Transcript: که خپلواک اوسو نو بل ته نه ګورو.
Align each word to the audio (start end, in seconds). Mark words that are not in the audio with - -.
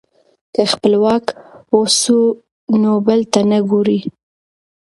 که 0.53 0.63
خپلواک 0.73 1.25
اوسو 1.73 2.19
نو 2.81 2.91
بل 3.05 3.19
ته 3.31 3.41
نه 3.51 3.59
ګورو. 3.69 3.97